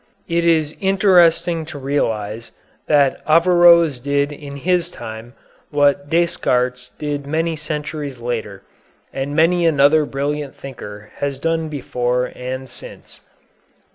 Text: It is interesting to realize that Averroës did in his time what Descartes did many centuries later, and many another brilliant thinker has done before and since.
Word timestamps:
It 0.27 0.43
is 0.45 0.75
interesting 0.81 1.63
to 1.65 1.77
realize 1.77 2.51
that 2.87 3.23
Averroës 3.27 4.01
did 4.01 4.31
in 4.31 4.55
his 4.55 4.89
time 4.89 5.35
what 5.69 6.09
Descartes 6.09 6.89
did 6.97 7.27
many 7.27 7.55
centuries 7.55 8.17
later, 8.17 8.63
and 9.13 9.35
many 9.35 9.63
another 9.63 10.05
brilliant 10.05 10.55
thinker 10.55 11.11
has 11.17 11.37
done 11.37 11.69
before 11.69 12.31
and 12.35 12.67
since. 12.67 13.21